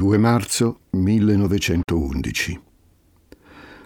[0.00, 2.60] 2 marzo 1911.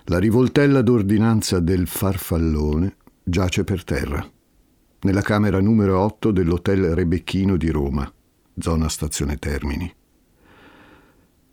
[0.05, 4.25] La rivoltella d'ordinanza del farfallone giace per terra,
[5.01, 8.09] nella camera numero 8 dell'Hotel Rebecchino di Roma,
[8.57, 9.93] zona stazione Termini.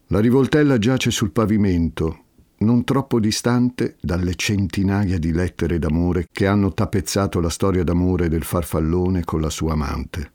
[0.10, 2.26] La rivoltella giace sul pavimento,
[2.58, 8.44] non troppo distante dalle centinaia di lettere d'amore che hanno tappezzato la storia d'amore del
[8.44, 10.32] farfallone con la sua amante.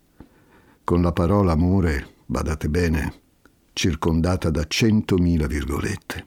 [0.82, 3.24] Con la parola amore, badate bene,
[3.76, 6.26] circondata da centomila virgolette.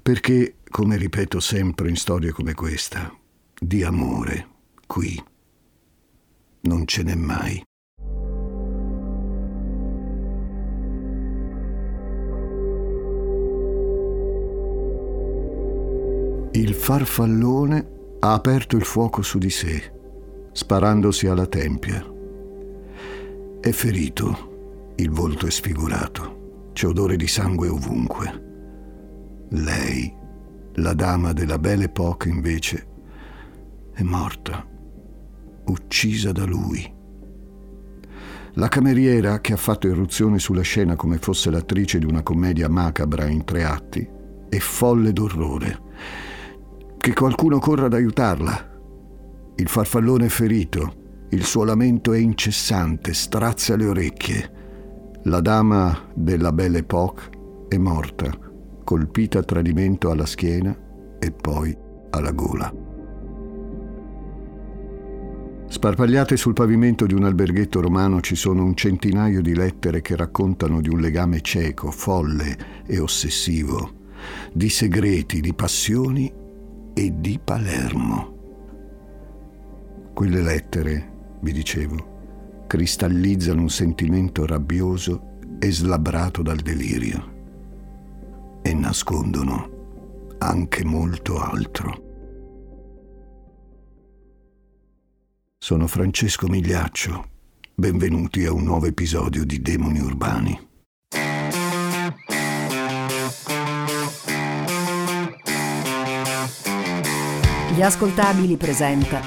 [0.00, 3.14] Perché, come ripeto sempre in storie come questa,
[3.58, 4.48] di amore
[4.86, 5.22] qui
[6.62, 7.62] non ce n'è mai.
[16.52, 19.92] Il farfallone ha aperto il fuoco su di sé,
[20.52, 22.02] sparandosi alla tempia.
[23.60, 24.49] È ferito
[25.00, 28.48] il volto è sfigurato, c'è odore di sangue ovunque.
[29.48, 30.14] Lei,
[30.74, 32.86] la dama della Belle Époque, invece,
[33.94, 34.62] è morta,
[35.64, 36.98] uccisa da lui.
[38.54, 43.26] La cameriera, che ha fatto irruzione sulla scena come fosse l'attrice di una commedia macabra
[43.26, 44.06] in tre atti,
[44.50, 45.78] è folle d'orrore.
[46.98, 48.68] Che qualcuno corra ad aiutarla.
[49.56, 54.58] Il farfallone è ferito, il suo lamento è incessante, strazza le orecchie.
[55.24, 58.30] La dama della Belle Époque è morta,
[58.82, 60.74] colpita a tradimento alla schiena
[61.18, 61.76] e poi
[62.08, 62.72] alla gola.
[65.68, 70.80] Sparpagliate sul pavimento di un alberghetto romano ci sono un centinaio di lettere che raccontano
[70.80, 73.92] di un legame cieco, folle e ossessivo,
[74.54, 76.32] di segreti, di passioni
[76.94, 78.38] e di Palermo.
[80.14, 81.10] Quelle lettere,
[81.40, 82.09] vi dicevo,
[82.70, 92.02] cristallizzano un sentimento rabbioso e slabbrato dal delirio e nascondono anche molto altro.
[95.58, 97.28] Sono Francesco Migliaccio,
[97.74, 100.68] benvenuti a un nuovo episodio di Demoni Urbani.
[107.74, 109.20] Gli ascoltabili presenta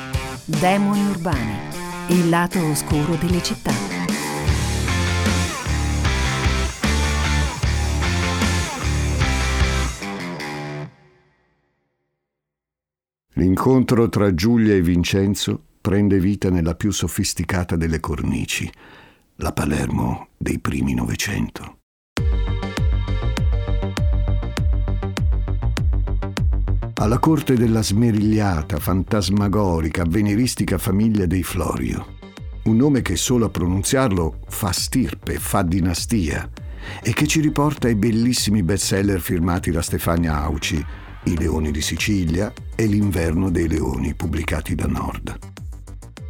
[0.45, 1.73] Demoni Urbani
[2.13, 3.71] il lato oscuro delle città.
[13.33, 18.71] L'incontro tra Giulia e Vincenzo prende vita nella più sofisticata delle cornici,
[19.37, 21.82] la Palermo dei primi Novecento.
[27.03, 32.19] Alla corte della smerigliata, fantasmagorica, avveniristica famiglia dei Florio.
[32.63, 36.49] Un nome che solo a pronunziarlo fa stirpe, fa dinastia
[37.01, 40.85] e che ci riporta ai bellissimi bestseller firmati da Stefania Auci,
[41.25, 45.52] I leoni di Sicilia e L'inverno dei leoni, pubblicati da Nord.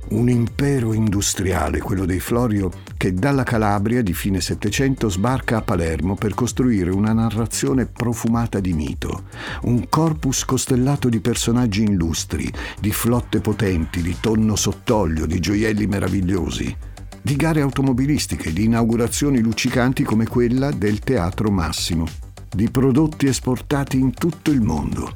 [0.10, 6.16] Un impero industriale, quello dei Florio, che dalla Calabria di fine Settecento sbarca a Palermo
[6.16, 9.24] per costruire una narrazione profumata di mito,
[9.64, 16.76] un corpus costellato di personaggi illustri, di flotte potenti, di tonno sott'olio, di gioielli meravigliosi,
[17.22, 22.06] di gare automobilistiche, di inaugurazioni luccicanti come quella del Teatro Massimo,
[22.54, 25.16] di prodotti esportati in tutto il mondo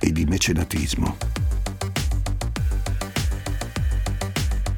[0.00, 1.41] e di mecenatismo.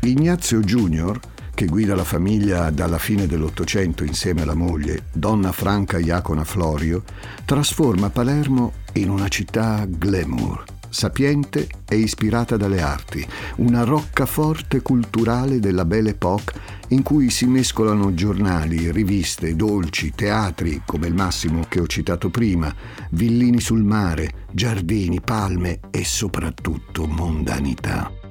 [0.06, 1.18] Ignazio Junior,
[1.54, 7.04] che guida la famiglia dalla fine dell'Ottocento insieme alla moglie, donna Franca Iacona Florio,
[7.44, 13.26] trasforma Palermo in una città glamour, sapiente e ispirata dalle arti,
[13.56, 16.52] una roccaforte culturale della Belle Époque
[16.88, 22.72] in cui si mescolano giornali, riviste, dolci, teatri come il Massimo che ho citato prima,
[23.10, 28.23] villini sul mare, giardini, palme e soprattutto mondanità.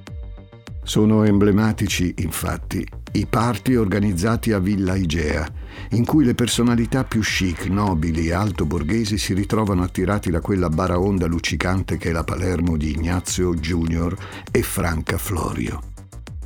[0.84, 5.48] Sono emblematici, infatti, i party organizzati a Villa Igea,
[5.92, 10.70] in cui le personalità più chic, nobili e alto borghesi si ritrovano attirati da quella
[10.70, 14.16] baraonda luccicante che è la Palermo di Ignazio Junior
[14.52, 15.80] e Franca Florio.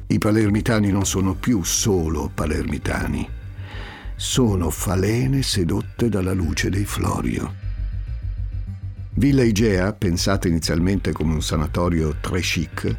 [0.07, 3.27] I palermitani non sono più solo palermitani,
[4.15, 7.65] sono falene sedotte dalla luce dei Florio.
[9.15, 12.95] Villa Igea, pensata inizialmente come un sanatorio très chic,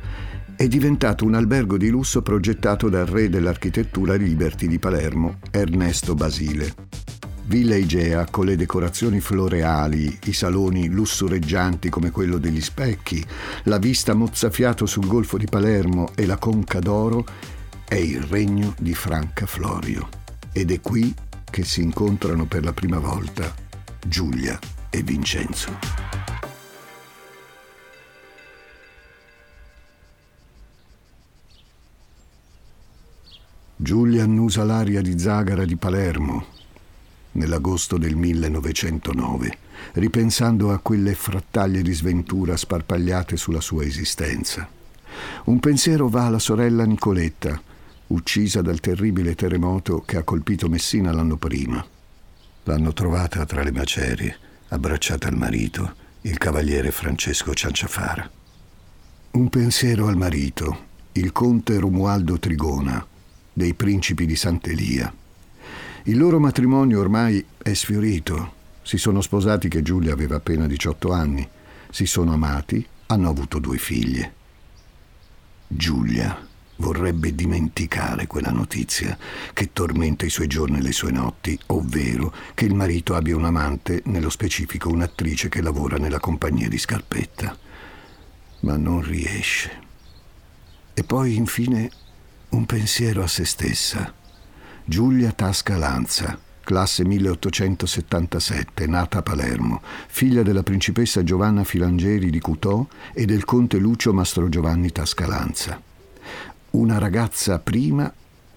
[0.58, 6.74] è diventato un albergo di lusso progettato dal re dell'architettura Liberty di Palermo, Ernesto Basile.
[7.44, 13.24] Villa Igea, con le decorazioni floreali, i saloni lussureggianti come quello degli specchi,
[13.64, 17.24] la vista mozzafiato sul golfo di Palermo e la conca d'oro,
[17.86, 20.08] è il regno di Franca Florio.
[20.50, 21.14] Ed è qui
[21.48, 23.54] che si incontrano per la prima volta,
[24.04, 24.58] Giulia
[24.90, 26.17] e Vincenzo.
[33.80, 36.44] Giulia annusa l'aria di Zagara di Palermo
[37.32, 39.58] nell'agosto del 1909,
[39.92, 44.68] ripensando a quelle frattaglie di sventura sparpagliate sulla sua esistenza.
[45.44, 47.62] Un pensiero va alla sorella Nicoletta,
[48.08, 51.84] uccisa dal terribile terremoto che ha colpito Messina l'anno prima.
[52.64, 54.36] L'hanno trovata tra le macerie,
[54.70, 58.28] abbracciata al marito, il cavaliere Francesco Cianciafara.
[59.30, 63.06] Un pensiero al marito, il conte Romualdo Trigona,
[63.58, 65.12] dei principi di Sant'Elia.
[66.04, 68.54] Il loro matrimonio ormai è sfiorito.
[68.82, 71.46] Si sono sposati che Giulia aveva appena 18 anni.
[71.90, 74.32] Si sono amati, hanno avuto due figlie.
[75.66, 76.46] Giulia
[76.76, 79.18] vorrebbe dimenticare quella notizia
[79.52, 83.44] che tormenta i suoi giorni e le sue notti, ovvero che il marito abbia un
[83.44, 87.58] amante, nello specifico un'attrice che lavora nella compagnia di Scarpetta.
[88.60, 89.86] Ma non riesce.
[90.94, 91.90] E poi infine
[92.50, 94.12] un pensiero a se stessa.
[94.84, 102.86] Giulia Tasca Lanza, classe 1877, nata a Palermo, figlia della principessa Giovanna Filangeri di Cutò
[103.12, 105.80] e del conte Lucio Mastro Giovanni Tascalanza.
[106.70, 108.12] Una ragazza prima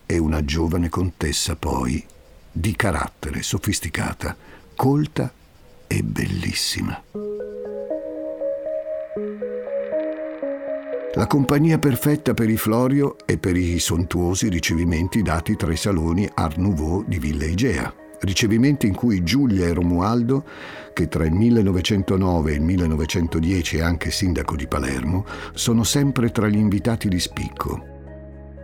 [0.05, 2.03] e una giovane contessa poi,
[2.51, 4.35] di carattere sofisticata,
[4.75, 5.31] colta
[5.88, 7.01] e bellissima.
[11.15, 16.29] La compagnia perfetta per i Florio e per i sontuosi ricevimenti dati tra i saloni
[16.33, 17.93] Art Nouveau di Villa Igea.
[18.21, 20.45] Ricevimenti in cui Giulia e Romualdo,
[20.93, 26.47] che tra il 1909 e il 1910 è anche sindaco di Palermo, sono sempre tra
[26.47, 27.87] gli invitati di spicco.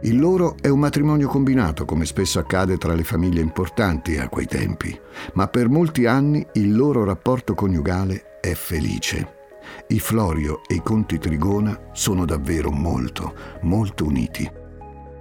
[0.04, 4.46] Il loro è un matrimonio combinato, come spesso accade tra le famiglie importanti a quei
[4.46, 4.98] tempi,
[5.34, 9.37] ma per molti anni il loro rapporto coniugale è felice.
[9.88, 14.50] I Florio e i conti Trigona sono davvero molto, molto uniti.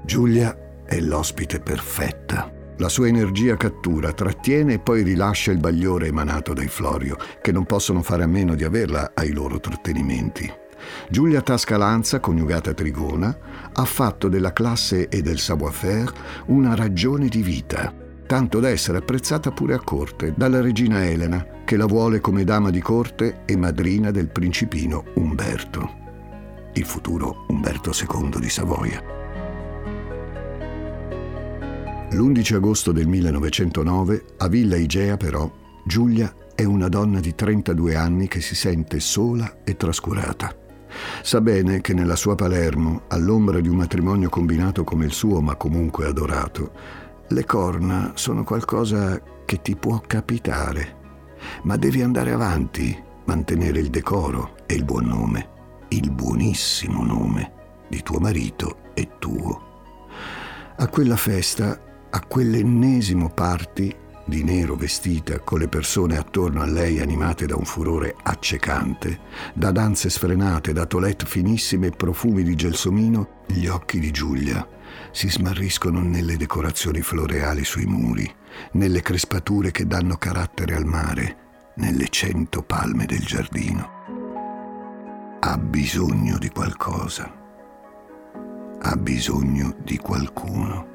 [0.05, 2.53] Giulia è l'ospite perfetta.
[2.79, 7.65] La sua energia cattura, trattiene e poi rilascia il bagliore emanato dai Florio, che non
[7.65, 10.53] possono fare a meno di averla ai loro trattenimenti.
[11.09, 13.37] Giulia Tascalanza, coniugata Trigona,
[13.73, 16.13] ha fatto della classe e del savoir-faire
[16.47, 17.93] una ragione di vita,
[18.27, 22.71] tanto da essere apprezzata pure a corte dalla regina Elena, che la vuole come dama
[22.71, 25.91] di corte e madrina del principino Umberto,
[26.75, 29.03] il futuro Umberto II di Savoia.
[32.11, 35.51] L'11 agosto del 1909, a Villa Igea però,
[35.85, 40.55] Giulia è una donna di 32 anni che si sente sola e trascurata.
[41.23, 45.57] Sa bene che nella sua Palermo, all'ombra di un matrimonio combinato come il suo, ma
[45.57, 46.73] comunque adorato,
[47.29, 50.97] le corna sono qualcosa che ti può capitare
[51.63, 55.49] ma devi andare avanti, mantenere il decoro e il buon nome,
[55.89, 57.53] il buonissimo nome
[57.89, 59.65] di tuo marito e tuo.
[60.77, 61.81] A quella festa,
[62.11, 63.95] a quell'ennesimo party
[64.25, 69.21] di nero vestita, con le persone attorno a lei animate da un furore accecante,
[69.55, 74.67] da danze sfrenate, da toilette finissime e profumi di gelsomino, gli occhi di Giulia
[75.17, 78.31] si smarriscono nelle decorazioni floreali sui muri,
[78.73, 83.89] nelle crespature che danno carattere al mare, nelle cento palme del giardino.
[85.41, 87.33] Ha bisogno di qualcosa.
[88.79, 90.87] Ha bisogno di qualcuno.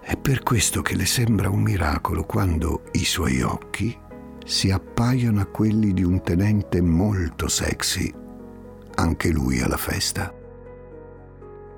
[0.00, 3.98] È per questo che le sembra un miracolo quando i suoi occhi
[4.44, 8.14] si appaiono a quelli di un tenente molto sexy,
[8.94, 10.32] anche lui alla festa.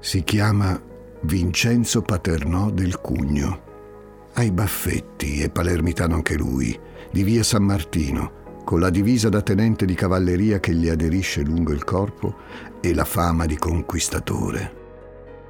[0.00, 0.88] Si chiama
[1.23, 3.63] Vincenzo Paternò del Cugno.
[4.35, 6.79] Ha i baffetti, è palermitano anche lui,
[7.11, 11.73] di via San Martino, con la divisa da tenente di cavalleria che gli aderisce lungo
[11.73, 12.37] il corpo
[12.81, 14.77] e la fama di conquistatore.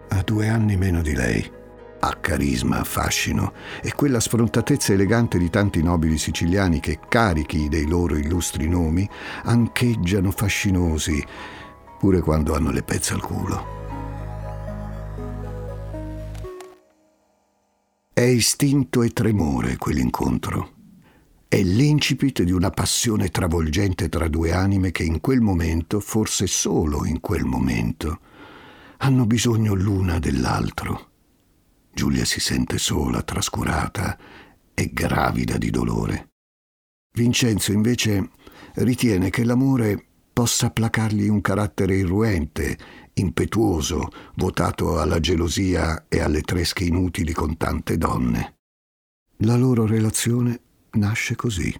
[0.08, 1.52] Ha due anni meno di lei.
[2.00, 8.16] Ha carisma, fascino e quella sfrontatezza elegante di tanti nobili siciliani che, carichi dei loro
[8.16, 9.06] illustri nomi,
[9.44, 11.22] ancheggiano fascinosi,
[11.98, 13.77] pure quando hanno le pezze al culo.
[18.18, 20.72] È istinto e tremore quell'incontro.
[21.46, 27.04] È l'incipit di una passione travolgente tra due anime che in quel momento, forse solo
[27.04, 28.18] in quel momento,
[28.96, 31.10] hanno bisogno l'una dell'altro.
[31.94, 34.18] Giulia si sente sola, trascurata
[34.74, 36.30] e gravida di dolore.
[37.12, 38.30] Vincenzo invece
[38.74, 42.76] ritiene che l'amore possa placargli un carattere irruente
[43.20, 48.56] impetuoso, votato alla gelosia e alle tresche inutili con tante donne.
[49.38, 50.60] La loro relazione
[50.92, 51.72] nasce così.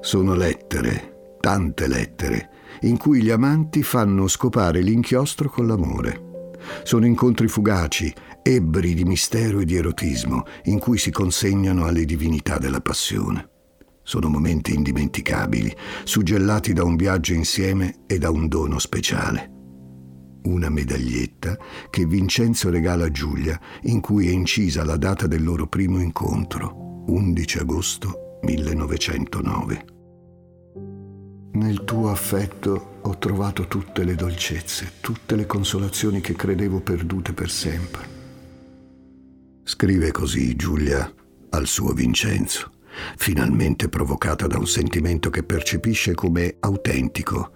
[0.00, 2.50] Sono lettere, tante lettere,
[2.82, 6.52] in cui gli amanti fanno scopare l'inchiostro con l'amore.
[6.84, 8.12] Sono incontri fugaci,
[8.42, 13.57] ebbri di mistero e di erotismo, in cui si consegnano alle divinità della passione.
[14.08, 15.70] Sono momenti indimenticabili,
[16.04, 19.52] suggellati da un viaggio insieme e da un dono speciale.
[20.44, 21.58] Una medaglietta
[21.90, 27.04] che Vincenzo regala a Giulia, in cui è incisa la data del loro primo incontro,
[27.06, 29.84] 11 agosto 1909.
[31.52, 37.50] Nel tuo affetto ho trovato tutte le dolcezze, tutte le consolazioni che credevo perdute per
[37.50, 38.08] sempre.
[39.64, 41.12] Scrive così Giulia
[41.50, 42.72] al suo Vincenzo,
[43.16, 47.52] finalmente provocata da un sentimento che percepisce come autentico,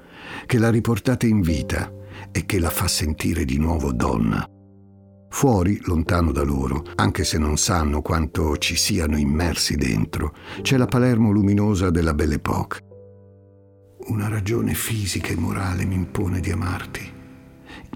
[0.47, 1.93] che l'ha riportata in vita
[2.31, 4.47] e che la fa sentire di nuovo donna.
[5.31, 10.87] Fuori, lontano da loro, anche se non sanno quanto ci siano immersi dentro, c'è la
[10.87, 12.91] Palermo luminosa della Belle Époque
[14.05, 17.13] una ragione fisica e morale mi impone di amarti.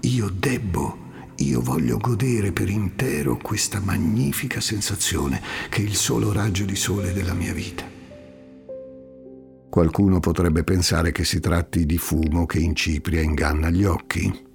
[0.01, 1.06] Io debbo,
[1.37, 7.13] io voglio godere per intero questa magnifica sensazione che è il solo raggio di sole
[7.13, 7.83] della mia vita.
[9.69, 14.45] Qualcuno potrebbe pensare che si tratti di fumo che in Cipria inganna gli occhi,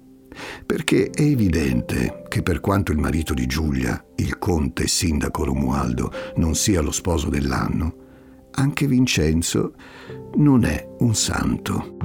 [0.65, 6.55] perché è evidente che per quanto il marito di Giulia, il conte sindaco Romualdo, non
[6.55, 7.95] sia lo sposo dell'anno,
[8.51, 9.75] anche Vincenzo
[10.35, 11.95] non è un santo.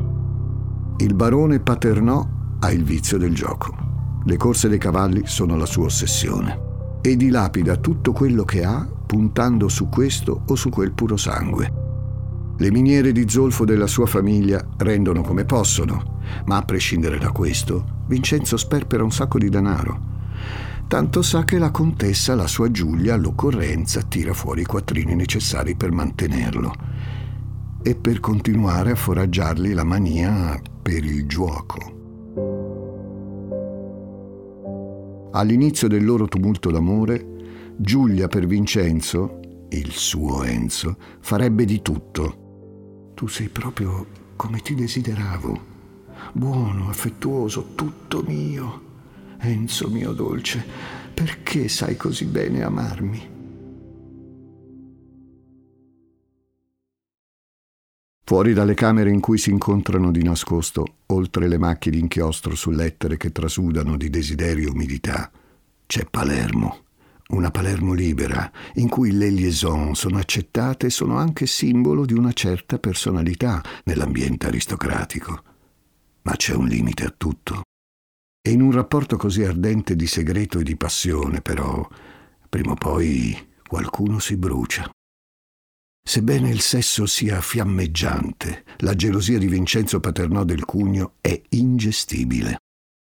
[0.98, 2.28] Il barone Paternò
[2.60, 3.87] ha il vizio del gioco.
[4.28, 6.66] Le corse dei cavalli sono la sua ossessione
[7.00, 11.72] e dilapida tutto quello che ha puntando su questo o su quel puro sangue.
[12.58, 18.02] Le miniere di zolfo della sua famiglia rendono come possono, ma a prescindere da questo,
[18.06, 20.16] Vincenzo sperpera un sacco di denaro
[20.88, 25.90] tanto sa che la contessa, la sua Giulia, all'occorrenza tira fuori i quattrini necessari per
[25.90, 26.74] mantenerlo
[27.82, 31.97] e per continuare a foraggiargli la mania per il gioco.
[35.30, 43.12] All'inizio del loro tumulto d'amore, Giulia per Vincenzo, il suo Enzo, farebbe di tutto.
[43.14, 44.06] Tu sei proprio
[44.36, 45.60] come ti desideravo,
[46.32, 48.86] buono, affettuoso, tutto mio.
[49.40, 50.64] Enzo mio dolce,
[51.12, 53.37] perché sai così bene amarmi?
[58.28, 63.16] Fuori dalle camere in cui si incontrano di nascosto, oltre le macchie d'inchiostro su lettere
[63.16, 65.30] che trasudano di desiderio e umidità,
[65.86, 66.80] c'è Palermo,
[67.28, 72.34] una Palermo libera, in cui le liaison sono accettate e sono anche simbolo di una
[72.34, 75.42] certa personalità nell'ambiente aristocratico.
[76.20, 77.62] Ma c'è un limite a tutto.
[78.46, 81.88] E in un rapporto così ardente di segreto e di passione, però,
[82.46, 83.34] prima o poi
[83.66, 84.86] qualcuno si brucia.
[86.08, 92.56] Sebbene il sesso sia fiammeggiante, la gelosia di Vincenzo Paternò del Cugno è ingestibile.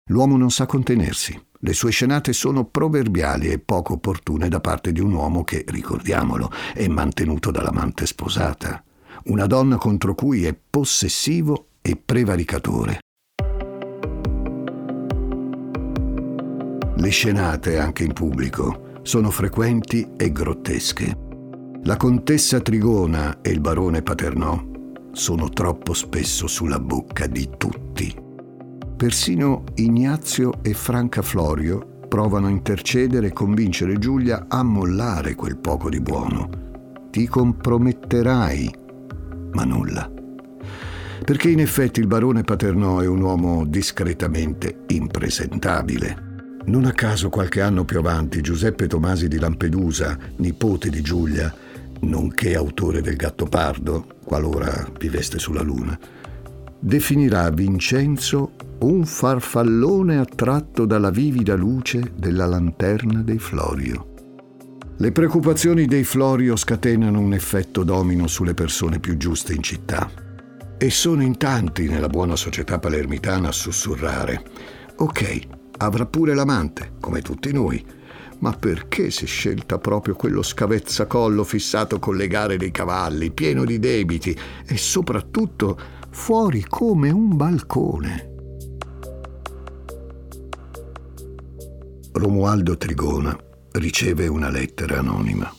[0.10, 1.38] L'uomo non sa contenersi.
[1.60, 6.50] Le sue scenate sono proverbiali e poco opportune da parte di un uomo che, ricordiamolo,
[6.74, 8.82] è mantenuto dall'amante sposata.
[9.26, 13.00] Una donna contro cui è possessivo e prevaricatore.
[16.96, 21.23] Le scenate, anche in pubblico, sono frequenti e grottesche.
[21.86, 24.58] La contessa Trigona e il barone Paternò
[25.12, 28.16] sono troppo spesso sulla bocca di tutti.
[28.96, 35.90] Persino Ignazio e Franca Florio provano a intercedere e convincere Giulia a mollare quel poco
[35.90, 36.50] di buono.
[37.12, 38.76] Ti comprometterai,
[39.52, 40.10] ma nulla.
[41.26, 46.32] Perché in effetti il barone Paternò è un uomo discretamente impresentabile
[46.66, 51.54] non a caso qualche anno più avanti Giuseppe Tomasi di Lampedusa, nipote di Giulia,
[52.04, 55.98] nonché autore del Gattopardo, qualora viveste sulla Luna,
[56.80, 64.14] definirà Vincenzo un farfallone attratto dalla vivida luce della lanterna dei Florio.
[64.98, 70.10] Le preoccupazioni dei Florio scatenano un effetto domino sulle persone più giuste in città.
[70.78, 74.44] E sono in tanti nella buona società palermitana a sussurrare:
[74.98, 77.84] Ok, Avrà pure l'amante, come tutti noi.
[78.44, 83.64] Ma perché si è scelta proprio quello scavezzacollo fissato con le gare dei cavalli, pieno
[83.64, 88.32] di debiti e soprattutto fuori come un balcone?
[92.12, 93.34] Romualdo Trigona
[93.72, 95.50] riceve una lettera anonima.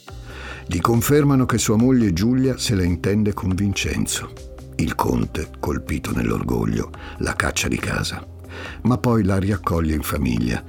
[0.66, 4.30] Gli confermano che sua moglie Giulia se la intende con Vincenzo.
[4.76, 8.32] Il conte, colpito nell'orgoglio, la caccia di casa
[8.82, 10.62] ma poi la riaccoglie in famiglia,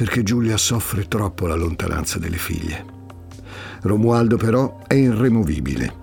[0.00, 2.86] perché Giulia soffre troppo la lontananza delle figlie.
[3.82, 5.94] Romualdo però è irremovibile.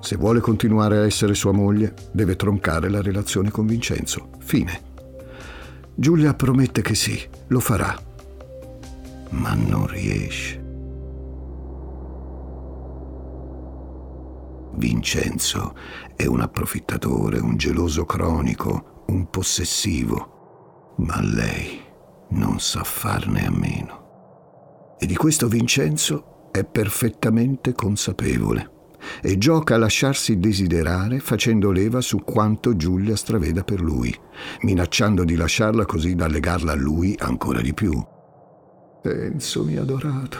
[0.00, 4.30] Se vuole continuare a essere sua moglie, deve troncare la relazione con Vincenzo.
[4.38, 4.80] Fine.
[5.94, 7.94] Giulia promette che sì, lo farà,
[9.32, 10.64] ma non riesce.
[14.76, 15.74] Vincenzo
[16.16, 21.90] è un approfittatore, un geloso cronico, un possessivo, ma lei
[22.32, 24.96] non sa farne a meno.
[24.98, 28.70] E di questo Vincenzo è perfettamente consapevole
[29.20, 34.16] e gioca a lasciarsi desiderare facendo leva su quanto Giulia straveda per lui,
[34.62, 37.92] minacciando di lasciarla così da legarla a lui ancora di più.
[39.04, 40.38] Enzo, mio adorato,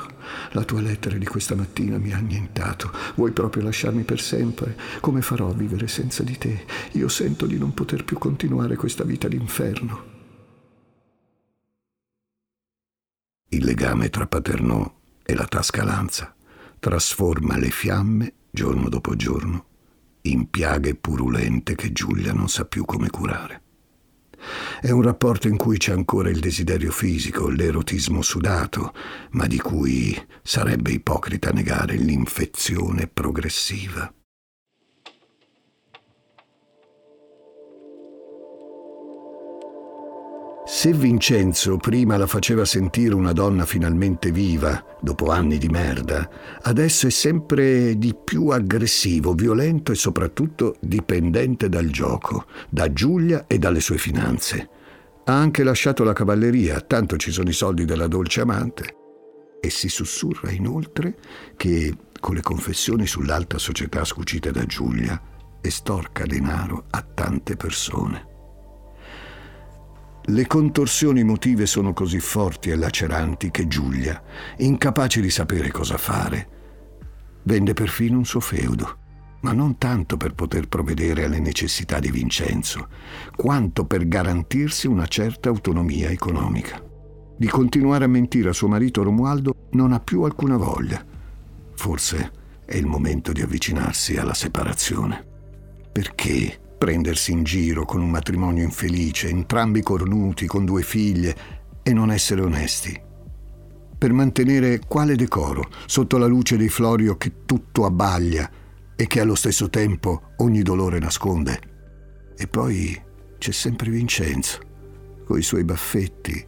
[0.52, 2.92] la tua lettera di questa mattina mi ha annientato.
[3.16, 4.76] Vuoi proprio lasciarmi per sempre?
[5.00, 6.64] Come farò a vivere senza di te?
[6.92, 10.11] Io sento di non poter più continuare questa vita d'inferno.
[13.54, 14.90] Il legame tra Paternò
[15.22, 16.34] e la Tascalanza
[16.78, 19.66] trasforma le fiamme, giorno dopo giorno,
[20.22, 23.62] in piaghe purulente che Giulia non sa più come curare.
[24.80, 28.94] È un rapporto in cui c'è ancora il desiderio fisico, l'erotismo sudato,
[29.32, 34.10] ma di cui sarebbe ipocrita negare l'infezione progressiva.
[40.82, 46.28] Se Vincenzo prima la faceva sentire una donna finalmente viva, dopo anni di merda,
[46.60, 53.58] adesso è sempre di più aggressivo, violento e soprattutto dipendente dal gioco, da Giulia e
[53.58, 54.68] dalle sue finanze.
[55.22, 58.96] Ha anche lasciato la cavalleria, tanto ci sono i soldi della dolce amante.
[59.60, 61.14] E si sussurra inoltre
[61.56, 65.22] che, con le confessioni sull'alta società scucite da Giulia,
[65.60, 68.30] estorca denaro a tante persone.
[70.24, 74.22] Le contorsioni emotive sono così forti e laceranti che Giulia,
[74.58, 76.48] incapace di sapere cosa fare,
[77.42, 78.98] vende perfino un suo feudo,
[79.40, 82.86] ma non tanto per poter provvedere alle necessità di Vincenzo,
[83.34, 86.80] quanto per garantirsi una certa autonomia economica.
[87.36, 91.04] Di continuare a mentire a suo marito Romualdo non ha più alcuna voglia.
[91.74, 92.30] Forse
[92.64, 95.26] è il momento di avvicinarsi alla separazione.
[95.90, 101.36] Perché prendersi in giro con un matrimonio infelice, entrambi cornuti, con due figlie,
[101.80, 103.00] e non essere onesti.
[103.96, 108.50] Per mantenere quale decoro sotto la luce dei Florio che tutto abbaglia
[108.96, 111.60] e che allo stesso tempo ogni dolore nasconde.
[112.36, 113.00] E poi
[113.38, 114.58] c'è sempre Vincenzo,
[115.24, 116.44] coi suoi baffetti,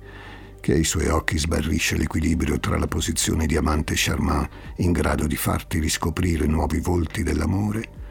[0.59, 5.37] che ai suoi occhi sbarrisce l'equilibrio tra la posizione di amante charmant in grado di
[5.37, 8.03] farti riscoprire nuovi volti dell'amore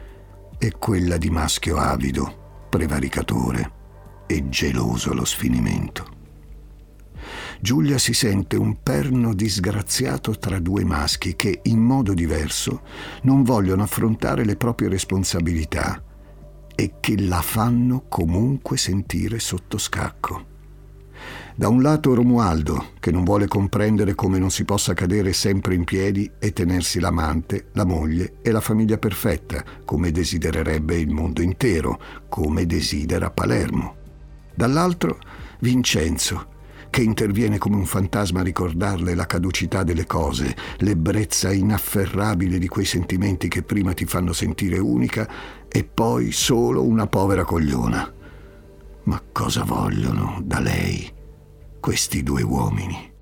[0.58, 3.72] è quella di maschio avido, prevaricatore
[4.26, 6.12] e geloso allo sfinimento.
[7.60, 12.82] Giulia si sente un perno disgraziato tra due maschi che, in modo diverso,
[13.22, 16.02] non vogliono affrontare le proprie responsabilità
[16.74, 20.52] e che la fanno comunque sentire sotto scacco.
[21.56, 25.84] Da un lato Romualdo, che non vuole comprendere come non si possa cadere sempre in
[25.84, 32.00] piedi e tenersi l'amante, la moglie e la famiglia perfetta, come desidererebbe il mondo intero,
[32.28, 33.96] come desidera Palermo.
[34.52, 35.18] Dall'altro
[35.60, 36.52] Vincenzo,
[36.90, 42.84] che interviene come un fantasma a ricordarle la caducità delle cose, l'ebbrezza inafferrabile di quei
[42.84, 45.28] sentimenti che prima ti fanno sentire unica
[45.66, 48.13] e poi solo una povera cogliona.
[49.04, 51.22] Ma cosa vogliono da lei?
[51.84, 53.12] questi due uomini.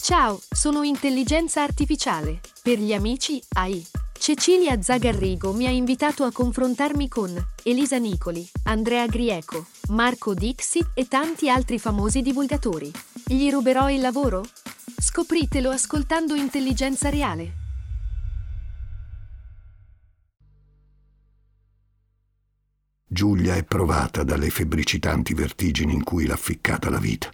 [0.00, 2.40] Ciao, sono intelligenza artificiale.
[2.62, 3.84] Per gli amici AI.
[4.18, 7.30] Cecilia Zagarrigo mi ha invitato a confrontarmi con
[7.64, 12.90] Elisa Nicoli, Andrea Grieco, Marco Dixi e tanti altri famosi divulgatori.
[13.26, 14.42] Gli ruberò il lavoro?
[14.98, 17.59] Scopritelo ascoltando Intelligenza Reale.
[23.12, 27.28] Giulia è provata dalle febbricitanti vertigini in cui l'ha ficcata la vita.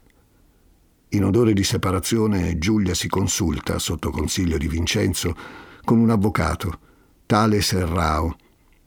[1.10, 5.36] In odore di separazione, Giulia si consulta, sotto consiglio di Vincenzo,
[5.84, 6.78] con un avvocato,
[7.26, 8.38] tale Serrao,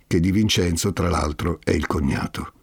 [0.07, 2.53] che di Vincenzo, tra l'altro, è il cognato.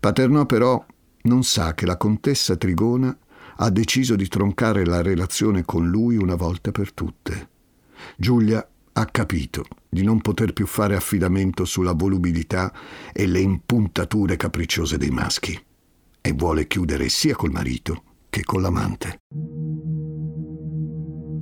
[0.00, 0.82] Paternò però
[1.24, 3.14] non sa che la contessa Trigona
[3.56, 7.50] ha deciso di troncare la relazione con lui una volta per tutte.
[8.16, 12.72] Giulia ha capito di non poter più fare affidamento sulla volubilità
[13.12, 15.58] e le impuntature capricciose dei maschi
[16.20, 19.20] e vuole chiudere sia col marito che con l'amante.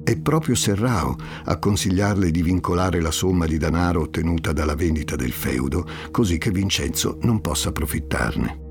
[0.05, 5.33] È proprio Serrao a consigliarle di vincolare la somma di denaro ottenuta dalla vendita del
[5.33, 8.67] feudo, così che Vincenzo non possa approfittarne.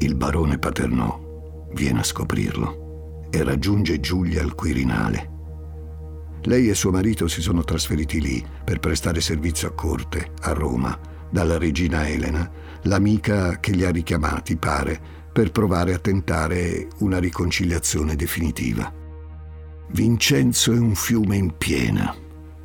[0.00, 5.33] Il barone Paternò viene a scoprirlo e raggiunge Giulia al Quirinale.
[6.46, 10.98] Lei e suo marito si sono trasferiti lì per prestare servizio a corte, a Roma,
[11.30, 12.50] dalla regina Elena,
[12.82, 15.00] l'amica che li ha richiamati, pare,
[15.32, 18.92] per provare a tentare una riconciliazione definitiva.
[19.88, 22.14] Vincenzo è un fiume in piena.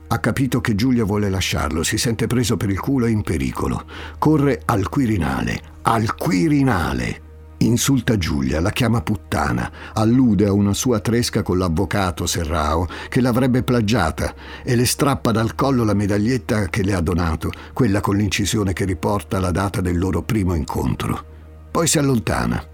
[0.07, 3.85] Ha capito che Giulia vuole lasciarlo, si sente preso per il culo e in pericolo.
[4.17, 7.28] Corre al Quirinale, al Quirinale!
[7.61, 13.63] Insulta Giulia, la chiama puttana, allude a una sua tresca con l'avvocato Serrao che l'avrebbe
[13.63, 18.71] plagiata e le strappa dal collo la medaglietta che le ha donato, quella con l'incisione
[18.71, 21.25] che riporta la data del loro primo incontro.
[21.69, 22.65] Poi si allontana.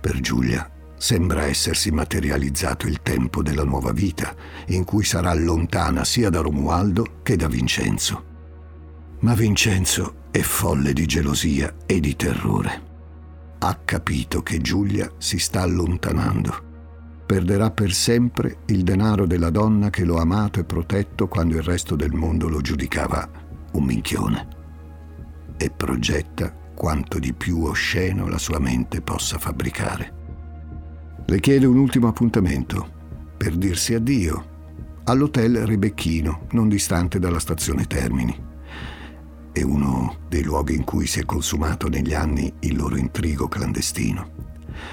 [0.00, 4.34] Per Giulia sembra essersi materializzato il tempo della nuova vita,
[4.68, 8.24] in cui sarà lontana sia da Romualdo che da Vincenzo.
[9.20, 12.92] Ma Vincenzo è folle di gelosia e di terrore
[13.66, 16.72] ha capito che Giulia si sta allontanando.
[17.24, 21.62] Perderà per sempre il denaro della donna che lo ha amato e protetto quando il
[21.62, 23.26] resto del mondo lo giudicava
[23.72, 24.48] un minchione.
[25.56, 30.12] E progetta quanto di più osceno la sua mente possa fabbricare.
[31.24, 32.86] Le chiede un ultimo appuntamento
[33.38, 34.52] per dirsi addio
[35.04, 38.52] all'hotel Rebecchino, non distante dalla stazione Termini
[39.54, 44.32] è uno dei luoghi in cui si è consumato negli anni il loro intrigo clandestino.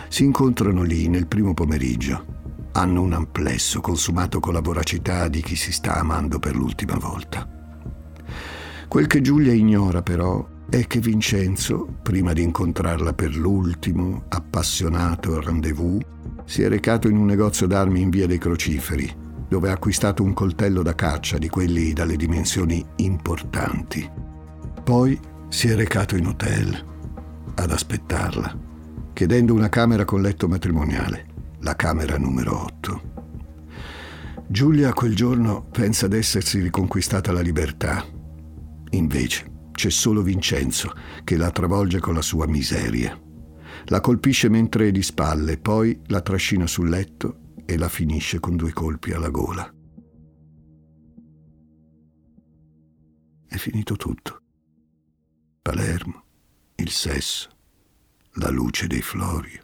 [0.07, 2.69] Si incontrano lì nel primo pomeriggio.
[2.73, 7.49] Hanno un amplesso consumato con la voracità di chi si sta amando per l'ultima volta.
[8.87, 16.05] Quel che Giulia ignora però è che Vincenzo, prima di incontrarla per l'ultimo appassionato rendezvous,
[16.45, 19.11] si è recato in un negozio d'armi in via dei Crociferi,
[19.49, 24.20] dove ha acquistato un coltello da caccia di quelli dalle dimensioni importanti
[24.83, 26.85] poi si è recato in hotel
[27.55, 28.57] ad aspettarla,
[29.13, 31.27] chiedendo una camera con letto matrimoniale,
[31.59, 33.01] la camera numero 8.
[34.47, 38.03] Giulia quel giorno pensa d'essersi riconquistata la libertà.
[38.91, 40.91] Invece c'è solo Vincenzo
[41.23, 43.17] che la travolge con la sua miseria.
[43.85, 48.55] La colpisce mentre è di spalle, poi la trascina sul letto e la finisce con
[48.55, 49.73] due colpi alla gola.
[53.47, 54.40] È finito tutto.
[55.63, 56.23] Palermo,
[56.77, 57.47] il sesso,
[58.33, 59.61] la luce dei Florio,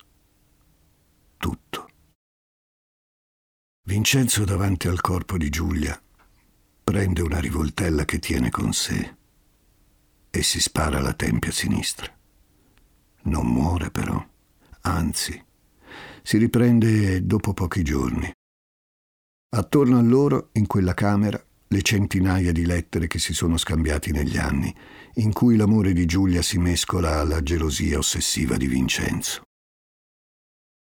[1.38, 1.90] tutto.
[3.82, 6.00] Vincenzo davanti al corpo di Giulia
[6.84, 9.18] prende una rivoltella che tiene con sé
[10.30, 12.16] e si spara alla tempia sinistra.
[13.24, 14.24] Non muore però,
[14.82, 15.46] anzi,
[16.22, 18.32] si riprende dopo pochi giorni.
[19.50, 24.38] Attorno a loro, in quella camera, le centinaia di lettere che si sono scambiati negli
[24.38, 24.74] anni,
[25.16, 29.42] in cui l'amore di Giulia si mescola alla gelosia ossessiva di Vincenzo.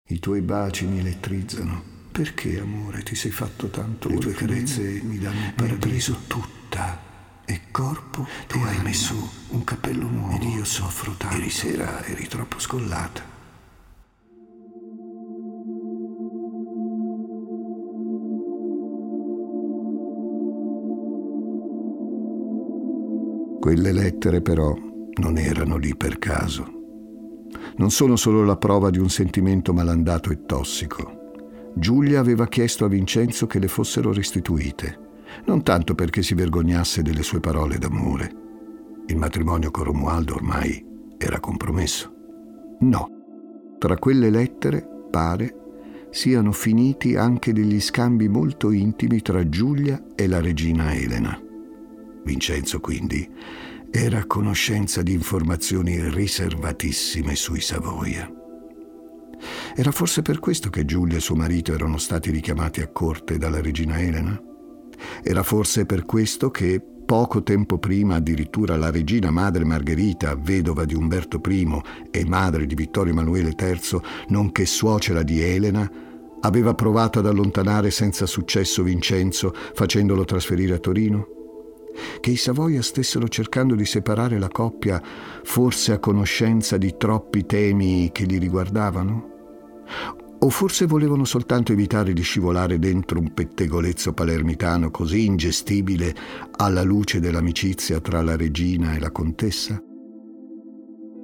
[0.09, 1.95] I tuoi baci mi elettrizzano.
[2.11, 4.09] Perché, amore, ti sei fatto tanto?
[4.09, 7.43] Le tue carezze mi danno un paradiso tutta.
[7.45, 9.13] E corpo, tu hai messo
[9.49, 10.35] un cappello nuovo.
[10.35, 11.35] Ed io soffro tanto.
[11.35, 13.36] Ieri sera eri troppo scollata.
[23.67, 24.73] Quelle lettere però
[25.19, 26.65] non erano lì per caso.
[27.75, 31.73] Non sono solo la prova di un sentimento malandato e tossico.
[31.75, 34.97] Giulia aveva chiesto a Vincenzo che le fossero restituite,
[35.47, 38.31] non tanto perché si vergognasse delle sue parole d'amore.
[39.07, 40.81] Il matrimonio con Romualdo ormai
[41.17, 42.09] era compromesso.
[42.79, 43.09] No,
[43.79, 50.39] tra quelle lettere, pare, siano finiti anche degli scambi molto intimi tra Giulia e la
[50.39, 51.41] regina Elena.
[52.27, 53.27] Vincenzo quindi
[53.89, 58.29] era a conoscenza di informazioni riservatissime sui Savoia.
[59.73, 63.61] Era forse per questo che Giulia e suo marito erano stati richiamati a corte dalla
[63.61, 64.39] regina Elena?
[65.23, 70.95] Era forse per questo che poco tempo prima addirittura la regina madre Margherita, vedova di
[70.95, 75.89] Umberto I e madre di Vittorio Emanuele III, nonché suocera di Elena,
[76.41, 81.36] aveva provato ad allontanare senza successo Vincenzo facendolo trasferire a Torino?
[82.19, 85.01] Che i Savoia stessero cercando di separare la coppia,
[85.43, 89.35] forse a conoscenza di troppi temi che li riguardavano?
[90.39, 96.13] O forse volevano soltanto evitare di scivolare dentro un pettegolezzo palermitano così ingestibile
[96.57, 99.81] alla luce dell'amicizia tra la regina e la contessa?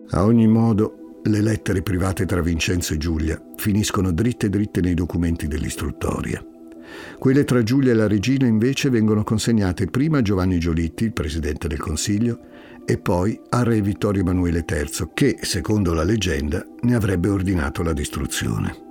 [0.09, 5.47] A ogni modo, le lettere private tra Vincenzo e Giulia finiscono dritte dritte nei documenti
[5.47, 6.43] dell'istruttoria.
[7.17, 11.67] Quelle tra Giulia e la regina invece vengono consegnate prima a Giovanni Giolitti, il presidente
[11.67, 12.39] del Consiglio,
[12.86, 17.93] e poi a re Vittorio Emanuele III, che, secondo la leggenda, ne avrebbe ordinato la
[17.93, 18.82] distruzione.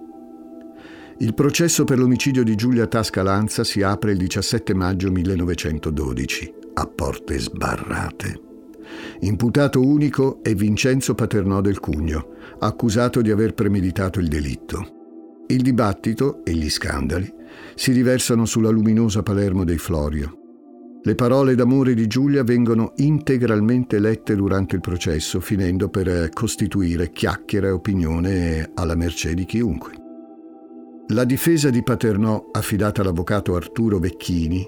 [1.18, 6.86] Il processo per l'omicidio di Giulia Tasca Lanza si apre il 17 maggio 1912, a
[6.86, 8.40] porte sbarrate.
[9.20, 15.44] Imputato unico è Vincenzo Paternò del Cugno, accusato di aver premeditato il delitto.
[15.46, 17.32] Il dibattito e gli scandali
[17.74, 20.38] si riversano sulla luminosa Palermo dei Florio.
[21.04, 27.66] Le parole d'amore di Giulia vengono integralmente lette durante il processo, finendo per costituire chiacchiera
[27.66, 29.92] e opinione alla mercé di chiunque.
[31.08, 34.64] La difesa di Paternò, affidata all'avvocato Arturo Vecchini,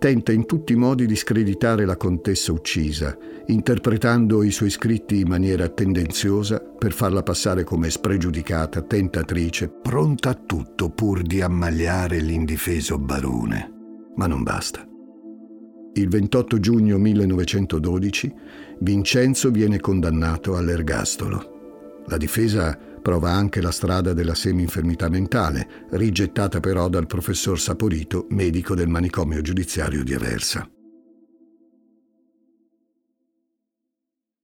[0.00, 3.14] tenta in tutti i modi di screditare la contessa uccisa,
[3.48, 10.34] interpretando i suoi scritti in maniera tendenziosa per farla passare come spregiudicata, tentatrice, pronta a
[10.34, 13.72] tutto pur di ammagliare l'indifeso barone.
[14.16, 14.88] Ma non basta.
[15.92, 18.34] Il 28 giugno 1912
[18.80, 22.04] Vincenzo viene condannato all'ergastolo.
[22.06, 28.74] La difesa prova anche la strada della semi-infermità mentale, rigettata però dal professor Saporito, medico
[28.74, 30.68] del manicomio giudiziario di Aversa.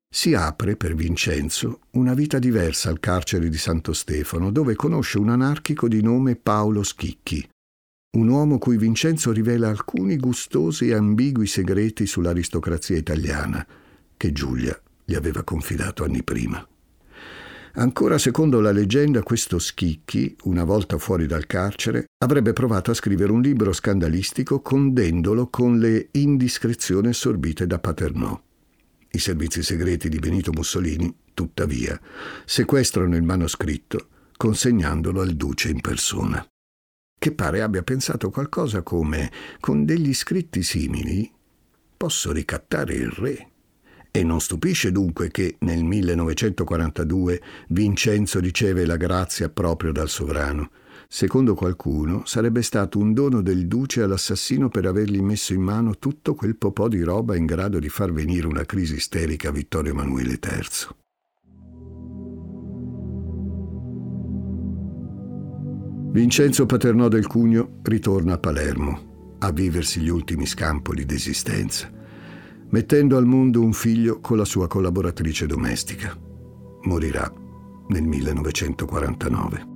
[0.08, 5.28] Si apre per Vincenzo una vita diversa al carcere di Santo Stefano, dove conosce un
[5.28, 7.46] anarchico di nome Paolo Schicchi,
[8.16, 13.66] un uomo cui Vincenzo rivela alcuni gustosi e ambigui segreti sull'aristocrazia italiana,
[14.16, 16.66] che Giulia gli aveva confidato anni prima.
[17.78, 23.32] Ancora secondo la leggenda, questo Schicchi, una volta fuori dal carcere, avrebbe provato a scrivere
[23.32, 28.40] un libro scandalistico condendolo con le indiscrezioni assorbite da Paternò.
[29.10, 32.00] I servizi segreti di Benito Mussolini, tuttavia,
[32.46, 34.08] sequestrano il manoscritto
[34.38, 36.42] consegnandolo al duce in persona,
[37.18, 41.30] che pare abbia pensato qualcosa come con degli scritti simili
[41.94, 43.50] posso ricattare il re.
[44.16, 50.70] E non stupisce dunque che nel 1942 Vincenzo riceve la grazia proprio dal sovrano.
[51.06, 56.34] Secondo qualcuno sarebbe stato un dono del duce all'assassino per avergli messo in mano tutto
[56.34, 60.38] quel popò di roba in grado di far venire una crisi isterica a Vittorio Emanuele
[60.42, 60.94] III.
[66.12, 71.92] Vincenzo Paternò del Cugno ritorna a Palermo a viversi gli ultimi scampoli d'esistenza
[72.76, 76.14] mettendo al mondo un figlio con la sua collaboratrice domestica.
[76.82, 77.32] Morirà
[77.88, 79.66] nel 1949.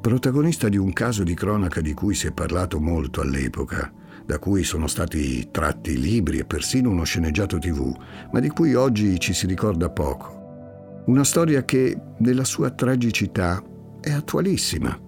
[0.00, 3.92] Protagonista di un caso di cronaca di cui si è parlato molto all'epoca,
[4.26, 7.96] da cui sono stati tratti libri e persino uno sceneggiato tv,
[8.32, 11.02] ma di cui oggi ci si ricorda poco.
[11.06, 13.62] Una storia che, nella sua tragicità,
[14.00, 14.98] è attualissima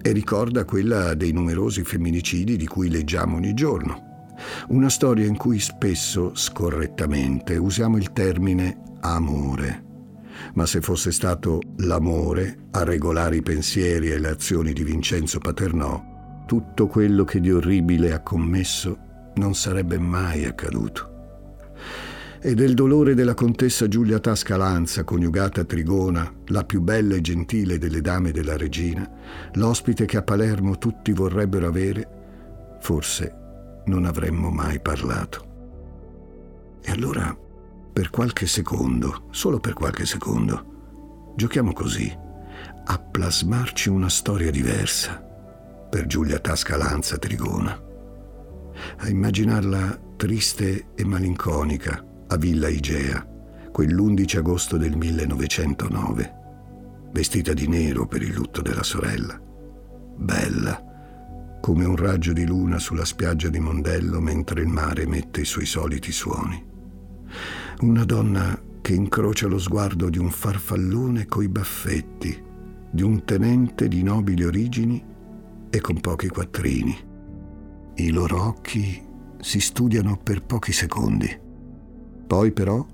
[0.00, 4.10] e ricorda quella dei numerosi femminicidi di cui leggiamo ogni giorno
[4.68, 9.84] una storia in cui spesso, scorrettamente, usiamo il termine amore.
[10.54, 16.44] Ma se fosse stato l'amore a regolare i pensieri e le azioni di Vincenzo Paternò,
[16.46, 18.98] tutto quello che di orribile ha commesso
[19.34, 21.10] non sarebbe mai accaduto.
[22.44, 27.78] E del dolore della contessa Giulia Tascalanza, coniugata a Trigona, la più bella e gentile
[27.78, 29.08] delle dame della regina,
[29.52, 32.08] l'ospite che a Palermo tutti vorrebbero avere,
[32.80, 33.41] forse
[33.86, 35.50] non avremmo mai parlato.
[36.82, 37.36] E allora,
[37.92, 42.12] per qualche secondo, solo per qualche secondo, giochiamo così,
[42.84, 45.20] a plasmarci una storia diversa
[45.90, 47.80] per Giulia Tascalanza Trigona,
[48.98, 53.26] a immaginarla triste e malinconica a Villa Igea,
[53.70, 56.34] quell'11 agosto del 1909,
[57.12, 59.38] vestita di nero per il lutto della sorella,
[60.16, 60.91] bella,
[61.62, 65.64] come un raggio di luna sulla spiaggia di Mondello mentre il mare mette i suoi
[65.64, 66.60] soliti suoni.
[67.82, 72.42] Una donna che incrocia lo sguardo di un farfallone coi baffetti,
[72.90, 75.04] di un tenente di nobili origini
[75.70, 76.98] e con pochi quattrini.
[77.94, 79.00] I loro occhi
[79.38, 81.38] si studiano per pochi secondi.
[82.26, 82.84] Poi però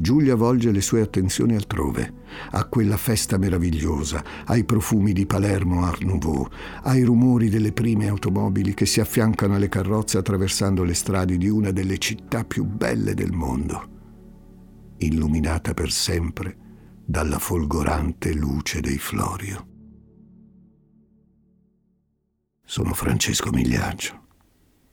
[0.00, 2.14] Giulia volge le sue attenzioni altrove,
[2.52, 6.48] a quella festa meravigliosa, ai profumi di Palermo Art Nouveau,
[6.84, 11.70] ai rumori delle prime automobili che si affiancano alle carrozze attraversando le strade di una
[11.70, 16.56] delle città più belle del mondo, illuminata per sempre
[17.04, 19.66] dalla folgorante luce dei Florio.
[22.64, 24.18] Sono Francesco Migliaccio.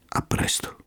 [0.10, 0.87] A presto.